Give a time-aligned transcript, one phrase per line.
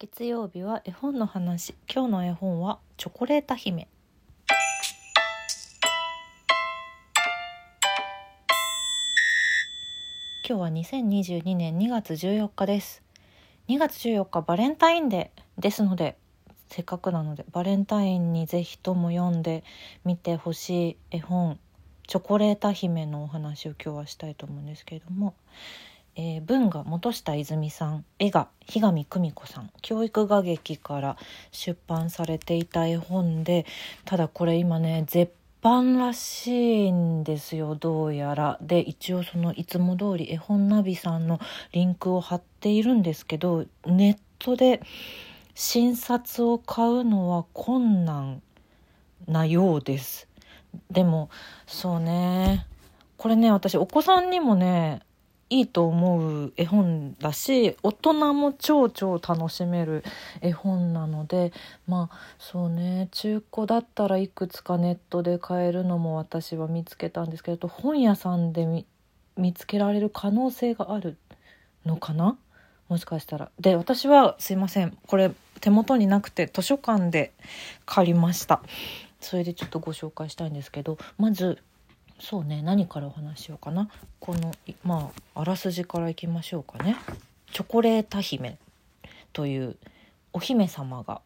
[0.00, 1.74] 月曜日は絵本の話。
[1.92, 3.88] 今日の絵本はチョコレータ姫。
[10.48, 13.02] 今日は2022年2月14日です。
[13.66, 16.16] 2月14日バレンタインデーですので
[16.68, 19.64] せっかくなのでバレンタインにぜひとも読んで
[20.04, 21.58] みてほしい絵本
[22.06, 25.34] チョコレータ姫のお話を今日はしたいと思うんですけれども
[26.20, 31.16] えー、文が本下泉さん絵が日上久美子さん教育画劇から
[31.52, 33.64] 出版されていた絵本で
[34.04, 38.58] ただこれ今ね絶版らしいんですよどうやら。
[38.60, 41.40] で一応そのいつも通り絵本ナビさんの
[41.72, 44.80] リンクを貼っているんですけどネットで
[45.54, 48.42] 診察を買うのは困難
[49.28, 50.26] なようです。
[50.90, 51.30] でも
[51.66, 52.66] そうね。
[53.16, 55.00] これね私お子さんにもね
[55.50, 60.04] いいと思う絵本だし大人も超超楽しめる
[60.42, 61.52] 絵本なので
[61.86, 68.66] まあそうね中古だったらいくつかネットで買えるのも私は見つけたんですけど本屋さんで
[69.36, 71.16] 見つけられる可能性がある
[71.86, 72.36] のかな？
[72.88, 73.50] もしかしたら。
[73.58, 77.32] で私はすいませんこれ手元になくて図書館で
[77.86, 78.62] 借りました。
[79.20, 81.58] それでちょっとご紹介したいんですけどまず
[82.20, 83.88] そうね何からお話しようかな
[84.20, 84.52] この
[84.84, 86.96] まああらすじからいきましょうかね。
[87.52, 88.58] チョコレータ姫
[89.32, 89.76] という
[90.32, 91.22] お姫様が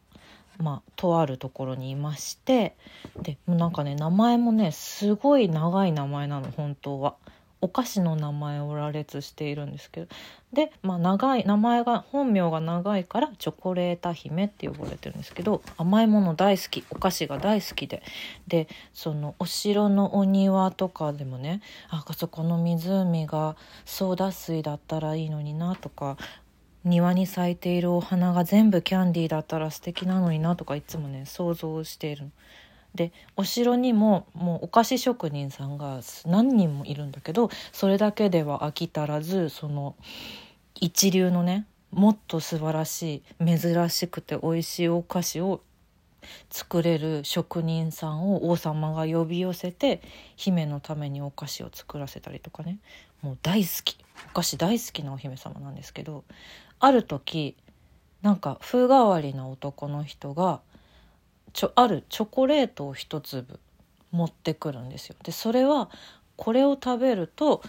[0.59, 2.75] まあ、とあるところにいまして
[3.21, 7.15] でもなんかね名前もねすごい長い名前なの本当は。
[7.63, 10.07] お菓子の名前を羅列しているんですけど
[10.51, 18.03] で、まあ、長い名前が本名が長いからチョコレータ姫って呼ばれてるんですけど甘いもの大好きお菓子が大好きで
[18.47, 26.17] でそのお城のお庭とかでもねあそこの湖がソーダ水だったらいいのになとか
[26.83, 32.31] 庭に咲いているお花が全部キャンディーだったら素敵なのになとかいつもね想像しているの。
[32.95, 39.95] でお城にももうお菓子職人さんが何人もいるんだけどそれだけでは飽き足らずその
[40.75, 45.61] 一流のねもっと素晴らしい珍しくて美味しいお菓子を
[46.49, 50.01] 作れる職人さんを王様が呼び寄せて
[50.35, 52.79] 姫のためにお菓子を作らせたりとかね。
[53.21, 53.97] もう大好き。
[54.31, 56.23] お菓子大好きなお姫様なんですけど
[56.79, 57.55] ある時
[58.21, 60.61] なんか風変わりな男の人が
[61.53, 63.59] ちょあるチョコレートを一粒
[64.11, 65.15] 持ってくるんですよ。
[65.23, 65.89] でそれは
[66.35, 67.61] これを食べると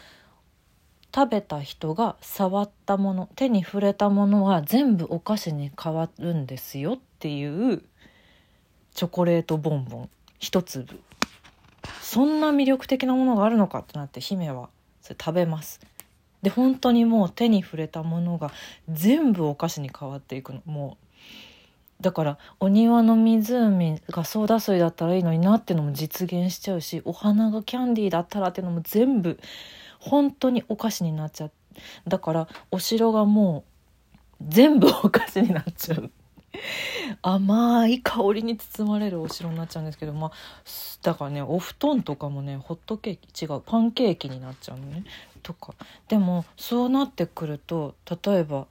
[1.14, 7.82] 食べた人が触ったもの手に触れたものは全部お菓子に変わるんですよっていう
[8.94, 10.10] チョコレートボンボン。
[10.38, 11.00] 一粒。
[12.00, 14.68] そんな魅力的なものがあるのかってなって姫は
[15.02, 15.80] それ食べます。
[16.42, 18.52] で本当にもう手に触れたものが
[18.88, 20.62] 全部お菓子に変わっていくの。
[20.66, 21.04] もう
[22.00, 29.38] だからお庭の湖がソーダ水だったらいいのになっていうのも実現しちゃうしお花がキャンディーだったらっていうのも全部
[30.00, 31.52] 本当にお菓子になっちゃう。
[32.06, 33.64] だからお城がも
[34.40, 36.10] う全部お菓子になっちゃう。
[37.22, 40.32] 甘い香りに包まれるお城になっちゃうんですけどまあ
[41.02, 45.04] だからねお布団とかもねホットケーキ違うパンケーキになっちゃうのね。
[45.42, 45.74] とか。
[46.08, 47.94] でもそうなってくると
[48.24, 48.66] 例えば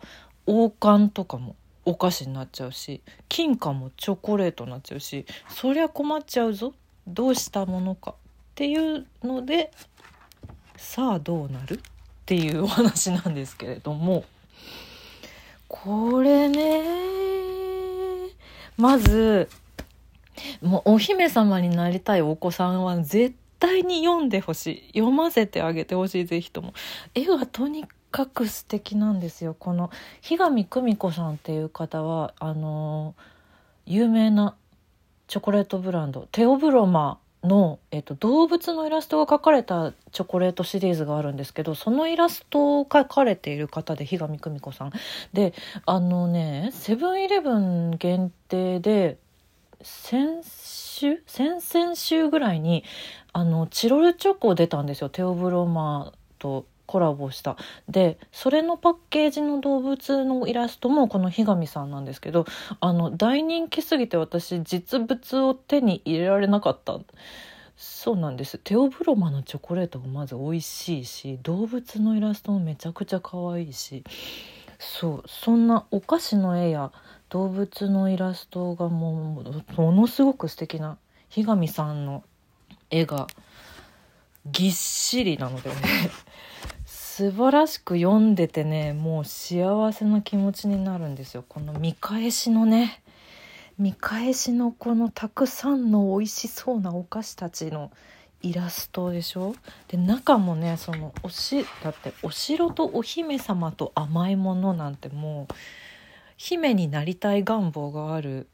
[0.45, 6.73] 王冠とかもお菓子になっちゃうし金貨もチョコレートになっちゃうしそりゃ困っちゃうぞ。
[7.05, 8.11] どうしたものか。
[8.11, 8.15] っ
[8.55, 9.71] ていうので
[10.77, 11.79] さあどうなるっ
[12.25, 14.23] ていうお話なんですけれども。
[15.67, 16.83] これね
[18.77, 19.49] まず
[20.61, 24.99] もうお姫様になりたいお子さんは絶対に読んでほしい。
[24.99, 26.73] 読ませてあげてほしいぜひとも。
[27.15, 29.55] 絵がとにかく素敵なんですよ。
[29.57, 29.89] この
[30.21, 33.15] 日上久美子さんっていう方はあの
[33.87, 34.55] 有名な
[35.27, 44.91] チョコレートブランドテオブロマの、えっと、動物のイラストが描かれたチョコレートシリーズがあるんですけどそのイラストを描かれている方で日上久美子さん。
[45.33, 45.55] で
[45.87, 49.17] あのねセブンイレブン限定で
[49.81, 52.83] 先週先々週ぐらいに
[53.33, 55.09] あのチロルチョコ出たんですよ。
[55.09, 57.57] テオブロマとコラボした。
[57.89, 62.45] でそれのパッケージの動物のイラストもこの日上さんなんですけど
[62.79, 66.99] あの大人気すぎて私実物を手に入れられなかった。
[67.75, 68.59] そうなんです。
[68.59, 74.03] テオブロマのチョコレートもまず美味しいし動物のイラストもめちゃくちゃ可愛いし。
[74.77, 76.91] そうそんなお菓子の絵や
[77.29, 79.41] 動物のイラストがも
[79.77, 80.97] うものすごく素敵な
[81.29, 82.23] 日上さんの
[82.91, 83.25] 絵が
[84.45, 85.75] ぎっしりなのでね。
[87.15, 91.45] 素晴らしく読んでてねもう幸せな気持ちになるんですよ。
[91.47, 93.03] この見返しのね
[93.77, 97.91] 見返しのこのたくさんの美味しそうなお菓子たちの
[98.41, 99.53] イラストでしょ？
[99.89, 105.53] で中もねそのおしだってお城とお姫様と甘いものなんてもう
[106.35, 108.47] 姫になりたい願望がある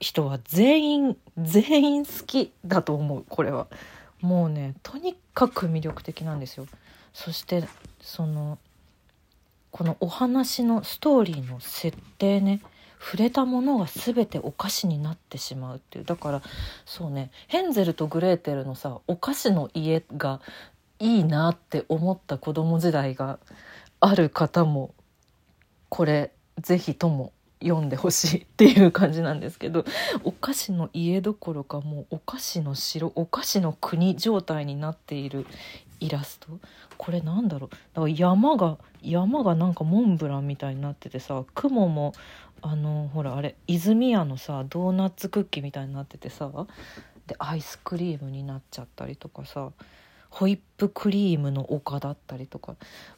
[0.00, 3.68] 人は全員全員好きだと思うこれは。
[4.20, 6.66] もうねとにかく魅力的なんですよ。
[7.18, 7.64] そして
[8.00, 8.58] その
[9.72, 12.60] このお話のストーリーの設定ね
[13.00, 16.04] 触れたものが全てお菓子になってしまうっていう。
[16.04, 16.42] だから
[16.86, 20.40] そうねヘンゼルとグレーテルのさお菓子の家が
[21.00, 23.40] いいなって思った子供時代が
[23.98, 24.94] ある方も
[25.88, 26.30] これ
[26.60, 29.84] 是非とも読んでほしいっていう感じなんですけど
[30.22, 35.46] お菓子の家どころかもうお菓子の城お菓子の国状態になっている
[36.00, 36.58] イラスト？
[36.96, 37.70] これなんだろう？
[37.70, 42.12] だから山が山がなんかモンブランみたいになっててさ雲も
[42.62, 46.50] あのほらあれ泉屋のさドーナツクッキーみたいになっててさ
[47.26, 49.70] でアイスクリームになっちゃったりとかさ
[50.30, 52.74] ホイップクリームの丘だったりとか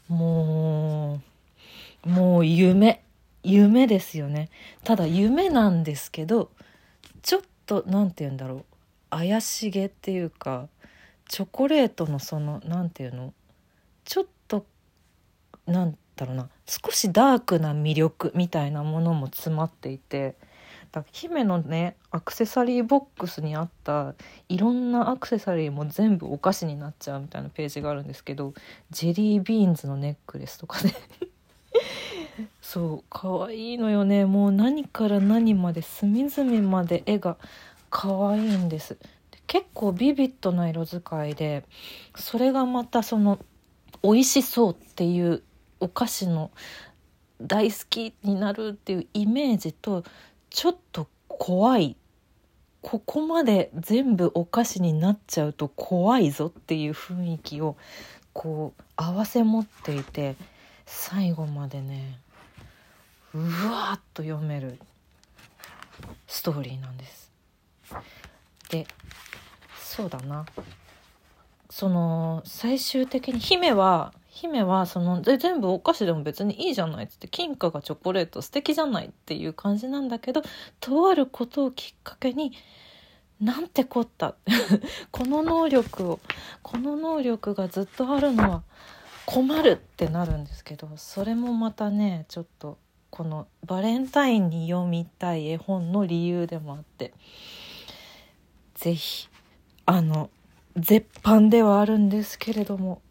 [0.09, 1.21] も
[2.05, 3.03] うもう夢
[3.43, 4.51] 夢ですよね。
[4.85, 6.51] ただ夢なんですけど
[7.23, 8.65] ちょっと何て言うんだろう
[9.11, 10.69] 怪しげっていうか
[11.31, 13.33] チョコレートのその何て言うの？
[14.05, 14.67] ちょっと
[15.65, 16.49] なんだろうな。
[16.67, 20.35] 少しダークな魅力みたいなものも詰まっていて
[20.91, 24.17] だ姫のねアクセサリーボックスにあった
[24.49, 28.53] いろんなアクセサリーも全部お菓子になっちゃうみたいなページがあるんですけど
[28.91, 30.93] ジェリービーンズのネックレスとかね。
[32.61, 34.25] そう可愛いのよね。
[34.25, 37.37] もう何から何まで隅々まで絵が
[37.89, 38.99] 可愛いんです。
[39.51, 41.65] 結構ビビッドな色使いで
[42.15, 43.41] それがまたその
[44.01, 45.43] 美味しそうっていう
[45.81, 46.53] お菓子の
[47.43, 50.05] 大好きになるっていうイメージと
[50.51, 51.97] ちょっと怖い
[52.81, 57.77] ここまで全部お菓子になっちゃうと怖いぞっていう雰囲気を
[58.33, 60.37] こう合わせ持っていて
[60.87, 62.21] 最後までね
[63.35, 64.79] うわーっと読める
[66.29, 67.33] ストーリーなんです。
[68.71, 68.87] で
[70.01, 70.47] そうだな。
[71.69, 80.43] その最終的に姫は姫はそので全部お菓子でも別にいいじゃないっつって金貨がチョコレート素敵じゃないっていう感じなんだけど
[80.81, 82.53] とあることをきっかけに
[83.41, 84.35] なんてこった？
[85.13, 86.21] この能力を
[86.63, 88.63] この能力がずっとあるのは
[89.27, 92.79] 困るってなるんですけどそれもまたねちょっと
[93.11, 97.13] このバレンタインに読みたい絵本の理由でもあって
[98.75, 99.30] 是非
[99.91, 100.31] あの
[100.77, 103.03] 絶版ではあるんですけれども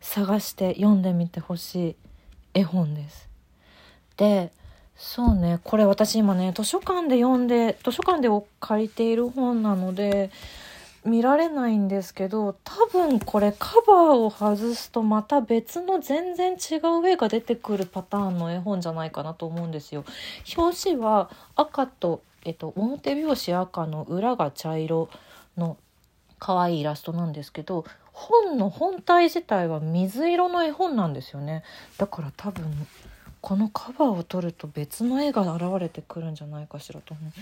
[0.00, 1.96] 探して読んでみてほしい
[2.54, 3.28] 絵本です。
[4.16, 4.50] で
[4.96, 8.28] そうねこれ私今ね図書館で読んで図書館で
[8.58, 10.30] 借りている本なので
[11.04, 20.06] 見られないんですけど多分これカバーを外すとまた別の全然違う絵が出てくるパターンの絵本じゃないかなと思うんですよ。
[20.56, 25.10] 表紙は赤と、えっと、表表紙赤の裏が茶色
[25.58, 25.76] の
[26.44, 31.62] 可愛いイラストなんですけど本の本体自体は水色の絵本なんですよね。
[31.96, 32.66] だから多分
[33.40, 37.32] このカバーを取ると別の絵が現れてくるんじゃないかしらと思う。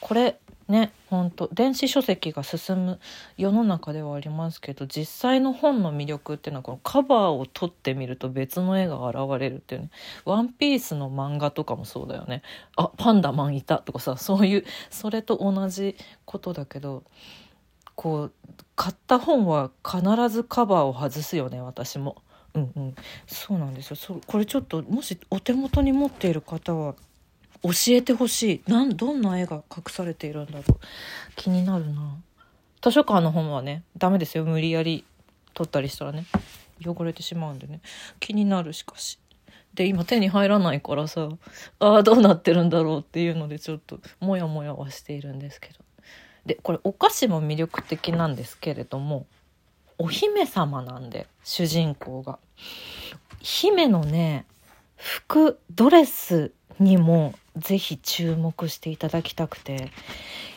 [0.00, 2.98] これねほんと電子書籍が進む
[3.36, 9.90] 世の中ではありますけど実際の本の魅力っていうのはこのカバーを取ってみると別の絵が現れるっていうね
[10.26, 12.42] 「ワンピースの漫画とかもそうだよね。
[12.74, 17.04] あパンダマンいたとかさそういうそれと同じことだけど
[18.00, 18.32] こう
[18.76, 22.16] 買った本は必ずカバーを外すよね私も。
[22.54, 22.94] うんうん、
[23.26, 23.96] そうなんですよ。
[23.96, 26.94] そこれちょっともしお手元に持っている方は
[27.62, 28.70] 教えてほしい。
[28.70, 30.64] なんどんな絵が隠されているんだろう。
[31.36, 32.16] 気になるな。
[32.80, 34.46] 図書館の本はねダメですよ。
[34.46, 35.04] 無理やり
[35.52, 36.24] 取ったりしたらね。
[36.82, 37.82] 汚れてしまうんでね。
[38.18, 39.18] 気になるしかし。
[39.74, 41.28] で今手に入らないからさ
[41.80, 45.89] ああどうなってるんだろうっていうのでちょっとモヤモヤはしているんですけど。
[46.46, 49.26] でこれお菓子も魅力的なんですけれども
[49.98, 52.38] お姫様なんで主人公が。
[53.40, 54.44] 姫のね
[54.96, 59.90] 服ドレスにもぜひ注目していただきたくて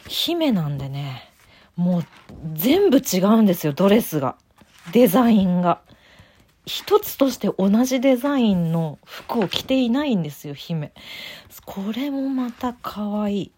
[0.08, 1.30] 姫なんでね
[1.76, 2.06] もう
[2.54, 4.36] 全部違うんですよドレスが。
[4.92, 5.82] デザインが。
[6.66, 10.94] 一つとして同じデザインの服を着ていないんですよ姫。
[11.66, 13.52] これもまた可愛い。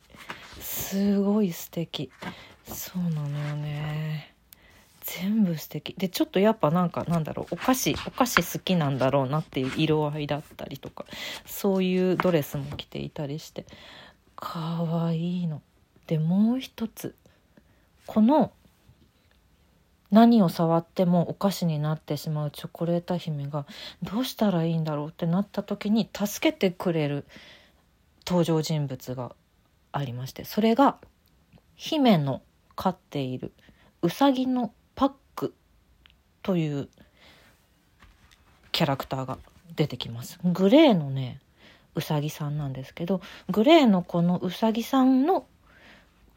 [0.85, 2.11] すごい素敵。
[2.67, 4.35] そうなのよね。
[5.01, 5.95] 全部素敵。
[5.97, 11.05] でちょっとやっぱなんかなんだろうお菓子お菓子好きなんだろうなっていう色合いだったりとか
[11.45, 13.65] そういうドレスも着ていたりして
[14.35, 15.61] かわいいの。
[16.07, 17.15] でもう一つ。
[18.05, 18.51] この
[20.11, 23.65] 何を触ってもお菓子になってしまうチョコレート姫が
[24.03, 27.25] どうしたらいいんだろうってなった時に助けてくれる
[28.27, 29.35] 登場人物が
[29.99, 30.97] ありましてそれが
[31.75, 32.41] 姫の
[32.75, 33.53] 飼っている
[34.01, 35.53] うさぎのパック
[36.43, 36.89] という
[38.71, 39.37] キャラクターが
[39.75, 40.37] 出てきます。
[40.43, 41.39] グレーのね
[41.95, 45.45] うさぎさんなんですけどグレーのこのうさぎさんの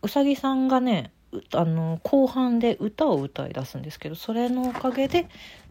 [0.02, 1.10] うさぎさんがね
[1.52, 5.28] あの後半で歌を歌い出すんですけどそれのおかげで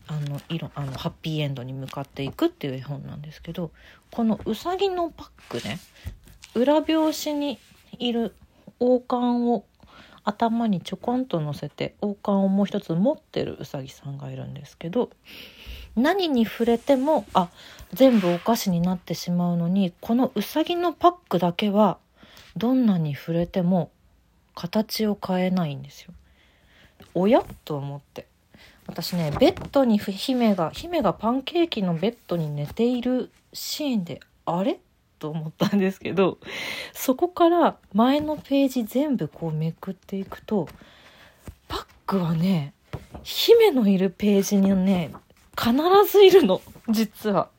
[0.08, 3.72] あの色あのハッピーエンドに向かっていくっていう絵本なんですけど
[4.12, 5.79] このうさぎのパックね
[6.53, 7.60] 裏表紙に
[7.99, 8.35] いる
[8.79, 9.65] 王冠を
[10.23, 15.09] 頭にちょこんと乗せて王冠をもう一つ持ってるうさぎさんがいるんですけど
[15.95, 17.49] 何に触れてもあ
[17.93, 21.97] 全部お菓子になってしまうのにこのうさぎのパックだけは
[22.57, 23.89] どんなに触れても
[24.53, 26.13] 形を変えないんですよ。
[27.13, 28.27] おやと思って
[28.87, 34.79] 私ねベッドに姫が姫がパンケーキのベッドに寝ているシーンであれ？
[35.19, 36.38] と思ったんですけど
[36.93, 40.67] そこから前のページ全部こうめくっていくと
[41.67, 42.74] パックはね
[43.24, 45.12] 姫のいるページにね
[45.57, 45.74] 必
[46.09, 46.62] ずいるの。
[46.89, 47.50] 実は。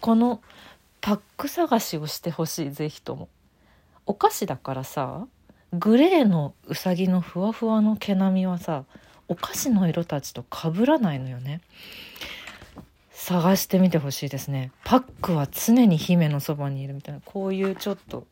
[0.00, 0.40] この
[1.00, 3.28] パック探しをしてほしい是非とも。
[4.06, 5.26] お菓子だからさ
[5.72, 8.84] グレーのうさぎのふわふわの毛並みはさ
[9.28, 11.60] お菓子の色たちと被らないのよね。
[13.28, 14.72] 探してみてほしいですね。
[14.84, 17.20] パックは常に姫のそばにいるみたいな。
[17.22, 18.26] こういうちょっと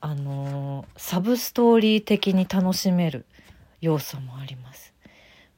[0.00, 3.26] あのー、サブストーリー的に楽しめる
[3.80, 4.92] 要素もあります。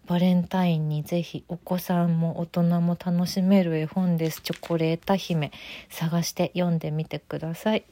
[0.06, 4.42] バレンタインにぜひお子さんも大人も楽しめる絵本です。
[4.42, 5.52] チョコレート姫。
[5.88, 7.86] 探して読んでみてください。